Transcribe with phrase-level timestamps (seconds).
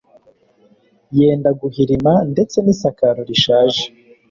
[1.19, 3.83] yenda guhirima ndetse n'isakaro rishaje